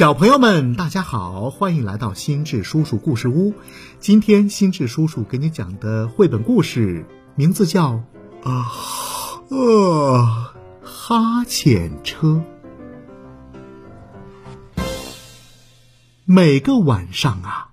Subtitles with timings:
[0.00, 3.52] 小朋友们，大家好，欢迎来到心智叔叔故事屋。
[3.98, 7.04] 今天心智叔叔给你讲的绘本故事
[7.34, 8.00] 名字叫
[8.48, 8.66] 《啊
[9.50, 12.42] 呃哈欠车》。
[16.24, 17.68] 每个晚上啊，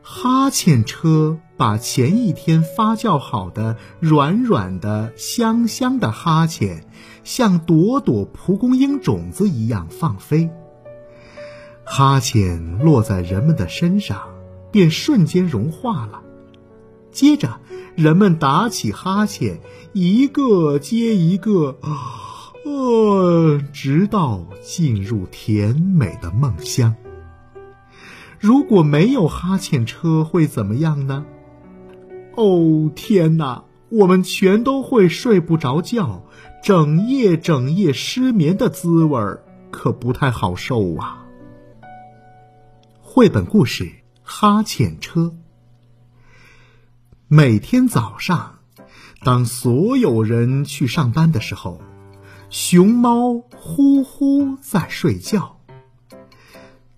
[0.00, 6.86] 哈欠车把前一天发酵好的软软的、香香的哈欠，
[7.22, 10.48] 像朵朵蒲公英种子一样放飞。
[11.84, 14.22] 哈欠落在人们的身上，
[14.70, 16.22] 便瞬间融化了。
[17.10, 17.60] 接着，
[17.94, 19.60] 人们打起哈欠，
[19.92, 21.78] 一个接一个，
[22.64, 26.94] 呃，直到进入甜美的梦乡。
[28.40, 31.24] 如果没有哈欠车，会怎么样呢？
[32.36, 33.64] 哦，天哪！
[33.90, 36.24] 我们全都会睡不着觉，
[36.64, 41.23] 整夜整夜失眠的滋味儿可不太好受啊。
[43.16, 43.84] 绘本故事
[44.24, 45.20] 《哈欠车》。
[47.28, 48.58] 每天早上，
[49.22, 51.80] 当所有人去上班的时候，
[52.50, 55.60] 熊猫呼呼在睡觉。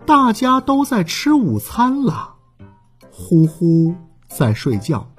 [0.06, 2.36] 大家都在吃午餐了，
[3.11, 3.95] 呼呼
[4.27, 5.12] 在睡觉。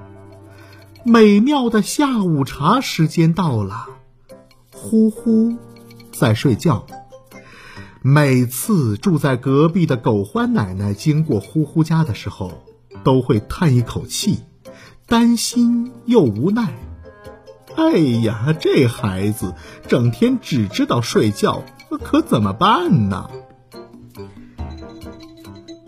[1.05, 3.85] 美妙的下午茶时间到了，
[4.73, 5.55] 呼呼
[6.11, 6.87] 在睡觉。
[8.09, 12.63] 每次住在隔壁的狗欢奶奶经过呼呼家的时候，
[13.03, 14.45] 都会叹一口气，
[15.07, 16.73] 担心又无奈。
[17.75, 19.53] 哎呀，这孩子
[19.89, 21.65] 整天只知道睡觉，
[22.01, 23.29] 可怎么办呢？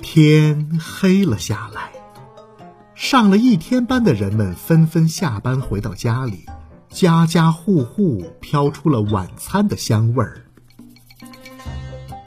[0.02, 1.94] 天黑了下来，
[2.95, 6.45] 上了一天班的人们纷纷下班回到家里，
[6.90, 10.47] 家家户户飘出了晚餐的香味儿。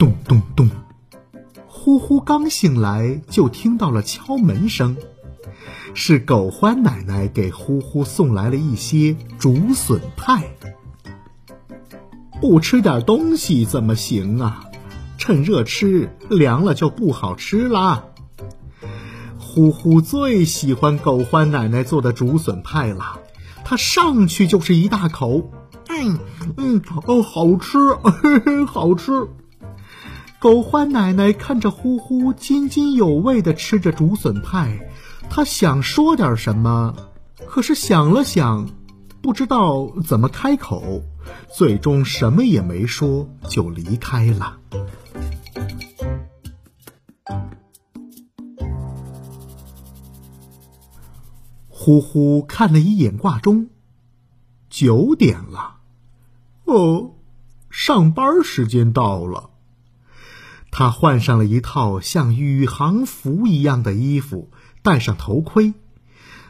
[0.03, 0.69] 咚咚咚，
[1.65, 4.97] 呼呼刚醒来就听到了敲门声，
[5.93, 10.43] 是狗欢奶奶给呼呼送来了一些竹笋派。
[12.41, 14.65] 不吃点东西怎么行啊？
[15.17, 18.03] 趁热吃，凉了就不好吃啦。
[19.39, 23.21] 呼呼最喜欢狗欢奶奶做的竹笋派了，
[23.63, 25.49] 他上去就是一大口，
[25.87, 26.19] 嗯
[26.57, 29.29] 嗯，哦，好吃，嘿嘿，好吃。
[30.43, 34.91] 狗獾奶奶看着呼呼津津有味地吃着竹笋派，
[35.29, 36.93] 她想说点什么，
[37.47, 38.67] 可是想了想，
[39.21, 41.01] 不知道怎么开口，
[41.55, 44.57] 最终什么也没说就离开了。
[51.69, 53.69] 呼呼看了一眼挂钟，
[54.69, 55.77] 九点了，
[56.65, 57.11] 哦，
[57.69, 59.51] 上班时间到了。
[60.75, 64.49] 他换上了一套像宇航服一样的衣服，
[64.81, 65.75] 戴上头盔。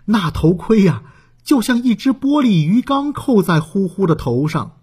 [0.06, 1.04] 那头盔呀，
[1.44, 4.80] 就像一只玻璃鱼缸扣在呼呼的头上。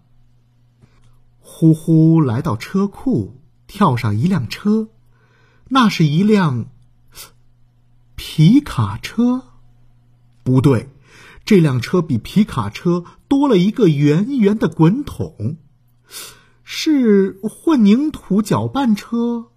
[1.39, 4.89] 呼呼来到车库，跳上一辆车，
[5.69, 6.67] 那是一辆
[8.15, 9.45] 皮卡车。
[10.43, 10.89] 不对，
[11.45, 15.57] 这辆车比皮卡车多了一个圆圆的滚筒。
[16.63, 19.47] 是混凝土搅拌车，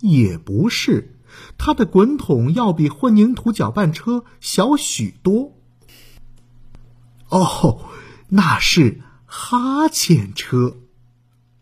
[0.00, 1.18] 也不是，
[1.58, 5.52] 它的滚筒要比混凝土搅拌车小许多。
[7.28, 7.88] 哦，
[8.28, 10.76] 那是哈欠车，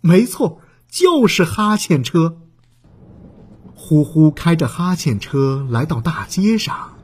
[0.00, 2.38] 没错，就是哈欠车。
[3.75, 6.94] 呼呼开着哈欠车来到大街上，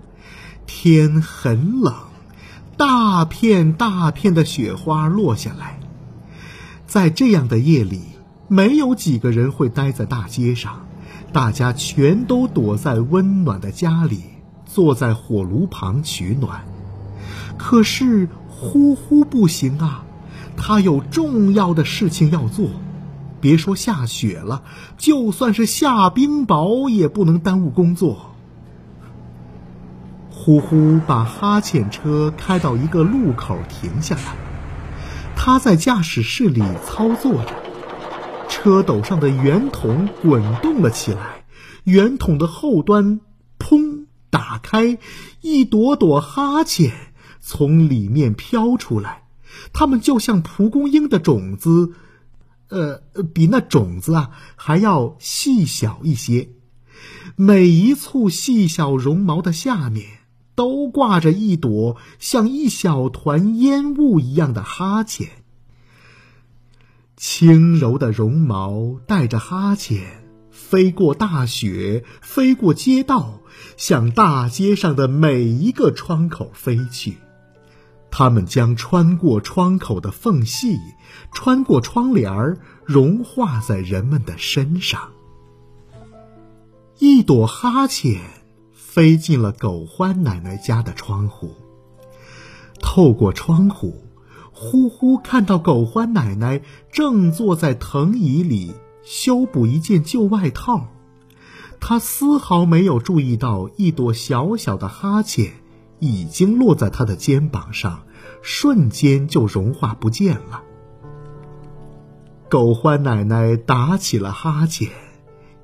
[0.66, 1.94] 天很冷，
[2.76, 5.81] 大片大片的雪花落下来。
[6.86, 8.02] 在这样的夜里，
[8.48, 10.86] 没有几个人会待在大街上，
[11.32, 14.22] 大家全都躲在温暖的家里，
[14.64, 16.64] 坐在火炉旁取暖。
[17.58, 20.04] 可是呼呼不行啊，
[20.56, 22.69] 他有重要的事情要做。
[23.40, 24.62] 别说下雪了，
[24.96, 28.31] 就算是下冰雹，也不能耽误工作。
[30.31, 34.45] 呼呼把哈欠车开到一个路口，停下来。
[35.46, 37.54] 他在驾驶室里操作着，
[38.48, 41.44] 车斗上的圆筒滚动了起来，
[41.84, 43.20] 圆筒的后端
[43.56, 44.98] 砰打开，
[45.43, 46.93] 一朵朵哈欠
[47.38, 49.22] 从里面飘出来，
[49.72, 51.92] 它们就像蒲公英的种子，
[52.69, 53.00] 呃，
[53.32, 56.49] 比那种子啊还要细小一些，
[57.37, 60.06] 每一簇细小绒毛的下面。
[60.56, 65.29] 都挂着一朵像一小团烟雾一样的哈欠，
[67.17, 73.41] 轻柔的绒毛带着哈欠飞过大雪，飞过街道，
[73.76, 77.19] 向大街上的每一个窗口飞去。
[78.11, 80.79] 它们将穿过窗口的缝隙，
[81.32, 85.11] 穿过窗帘，融化在人们的身上。
[86.99, 88.23] 一朵哈欠
[88.96, 91.50] 飞进了狗欢奶奶家的窗户，
[92.81, 94.06] 透过窗户，
[94.52, 98.72] 呼呼看到狗欢奶奶正坐在藤椅里
[99.04, 100.87] 修补一件旧外套。
[101.78, 105.52] 她丝毫没有注意到一朵小小的哈欠
[105.99, 108.04] 已经落在她的肩膀上，
[108.40, 110.62] 瞬间就融化不见了。
[112.49, 114.88] 狗欢奶奶打起了哈欠。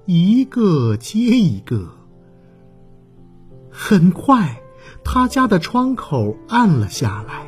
[0.05, 1.93] 一个接一个，
[3.73, 4.63] 很快，
[5.03, 7.47] 他家的窗口暗了下来，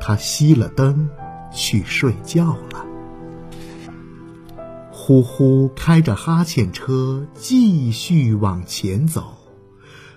[0.00, 1.10] 他熄了灯，
[1.52, 2.86] 去睡觉了。
[4.90, 9.36] 呼呼开着哈欠车继续往前走，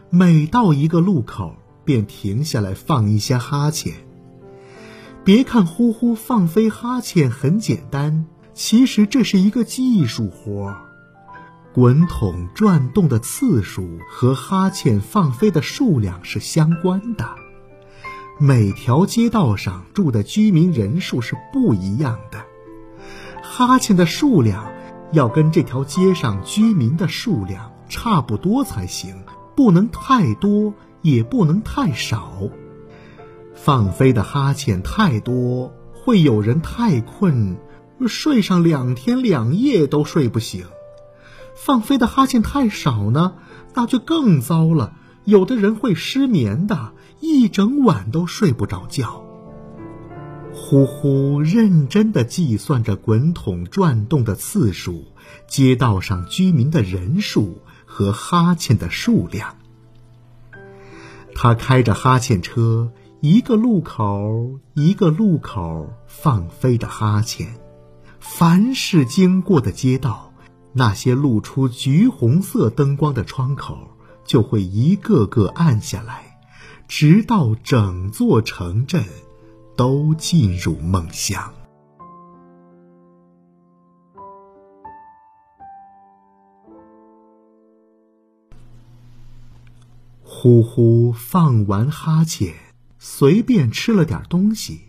[0.09, 3.93] 每到一个路口便停下来放一些哈欠。
[5.23, 10.92] 别看呼呼放飞哈欠很简单，其实这是一个技术活儿。
[11.73, 17.25] 滚筒转动的次数和哈欠放飞的数量是相关的。
[18.39, 22.45] 每条街道上住的居民人数是不一样的，
[23.41, 24.71] 哈欠的数量
[25.11, 29.23] 要跟这条街上居民的数量差不多才行，
[29.55, 32.37] 不能太多，也不能太少。
[33.55, 37.57] 放飞的哈欠太多，会有人太困，
[38.07, 40.65] 睡上两天两夜都睡不醒。
[41.55, 43.35] 放飞的哈欠太少呢，
[43.73, 44.93] 那就更糟了。
[45.23, 46.91] 有的人会失眠的，
[47.21, 49.23] 一整晚都睡不着觉。
[50.53, 55.05] 呼呼，认真的计算着滚筒转动的次数、
[55.47, 59.55] 街道上居民的人数和哈欠的数量。
[61.33, 62.91] 他开着哈欠车，
[63.21, 67.55] 一个路口一个路口放飞着哈欠，
[68.19, 70.32] 凡是经过的街道。
[70.75, 73.77] 那些露出橘红色灯光的窗口
[74.25, 76.39] 就会一个个暗下来，
[76.87, 79.05] 直到整座城镇
[79.75, 81.53] 都进入梦乡。
[90.23, 92.55] 呼呼放完哈欠，
[92.97, 94.81] 随便吃了点东西，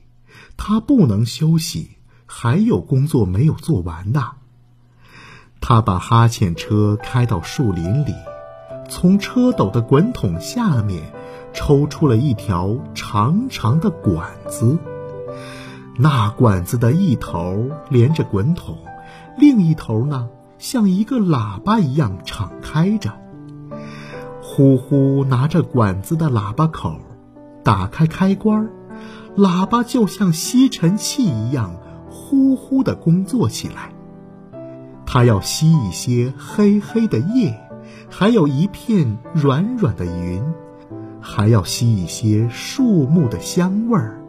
[0.57, 1.91] 他不能休息，
[2.25, 4.37] 还有工作没有做完呢。
[5.67, 8.13] 他把哈欠车开到树林里，
[8.87, 11.03] 从车斗的滚筒下面
[11.55, 14.77] 抽出了一条长长的管子。
[15.97, 18.77] 那管子的一头连着滚筒，
[19.39, 20.29] 另一头呢
[20.59, 23.11] 像一个喇叭一样敞开着。
[24.43, 27.01] 呼呼拿着管子的喇叭口，
[27.63, 28.69] 打开开关，
[29.35, 31.75] 喇叭就像吸尘器一样
[32.11, 33.94] 呼呼地工作起来。
[35.15, 37.57] 它要吸一些黑黑的夜，
[38.11, 40.43] 还有一片软软的云，
[41.21, 44.21] 还要吸一些树木的香味儿。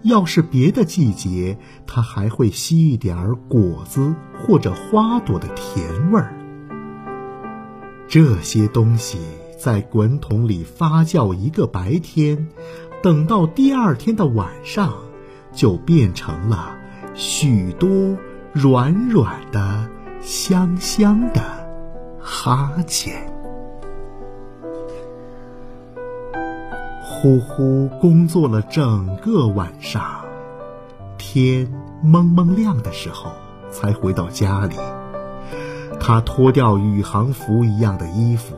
[0.00, 6.34] 要是别的季节，它还会吸一点儿果子或者花朵的甜味儿。
[8.08, 9.18] 这些东西
[9.58, 12.48] 在滚筒里发酵一个白天，
[13.02, 14.94] 等到第二天的晚上，
[15.52, 16.78] 就变成了
[17.14, 18.16] 许多
[18.54, 19.90] 软软的。
[20.20, 21.40] 香香的
[22.20, 23.14] 哈欠，
[27.02, 30.02] 呼呼工作了整个晚上，
[31.16, 31.66] 天
[32.02, 33.32] 蒙蒙亮的时候
[33.70, 34.76] 才回到家里。
[35.98, 38.56] 他脱掉宇航服一样的衣服，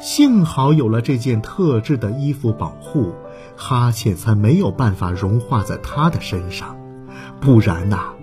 [0.00, 3.12] 幸好有了这件特制的衣服保护，
[3.56, 6.76] 哈欠才没有办法融化在他的身上，
[7.40, 8.14] 不然呐，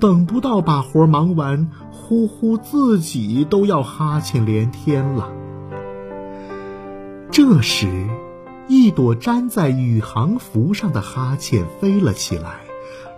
[0.00, 1.68] 等不到把活忙完。
[1.92, 5.30] 呼呼，自己都要哈欠连天了。
[7.30, 8.08] 这时，
[8.66, 12.62] 一朵粘在宇航服上的哈欠飞了起来，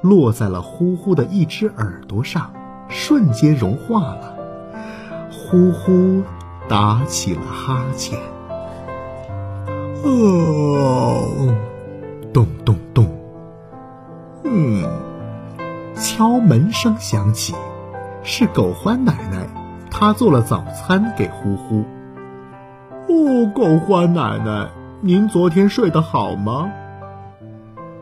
[0.02, 2.52] 落在了呼呼的一只耳朵上，
[2.90, 4.34] 瞬间融化了。
[5.30, 6.22] 呼呼，
[6.68, 8.18] 打起了哈欠。
[10.04, 11.56] 哦，
[12.34, 13.06] 咚咚咚。
[14.44, 14.84] 嗯，
[16.02, 17.54] 敲门声响起。
[18.24, 19.46] 是狗欢奶奶，
[19.88, 21.84] 她做了早餐给呼呼。
[23.08, 24.68] 哦，狗欢奶奶，
[25.00, 26.72] 您昨天睡得好吗？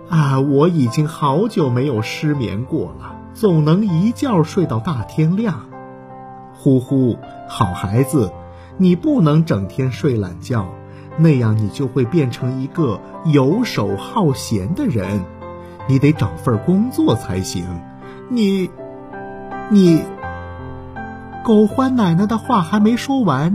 [0.09, 5.67] 啊，我已经好久没有失眠过了，总能一觉睡到大天亮。
[6.55, 8.33] 呼呼，好孩子，
[8.79, 10.69] 你不能整天睡懒觉，
[11.19, 15.21] 那样你就会变成一个游手好闲的人。
[15.87, 17.65] 你得找份工作才行。
[18.33, 18.71] 你，
[19.71, 20.05] 你。
[21.45, 23.53] 狗欢奶奶的话还没说完，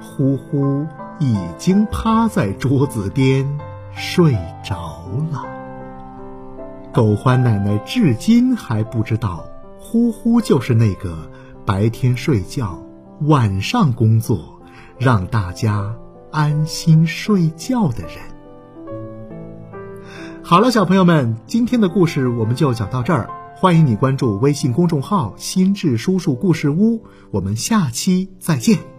[0.00, 0.84] 呼呼
[1.20, 3.46] 已经趴在桌子边
[3.94, 5.44] 睡着了。
[6.92, 9.44] 狗欢奶奶至今还不知道，
[9.78, 11.30] 呼呼就是那个
[11.64, 12.82] 白天睡觉、
[13.20, 14.60] 晚上工作，
[14.98, 15.94] 让大家
[16.32, 18.18] 安心睡觉的人。
[20.42, 23.30] 好了，小朋友们，今天的故事我们就讲到这儿。
[23.58, 28.95] 欢迎你关注微信公众号“心智叔叔故事屋”，我们下期再见。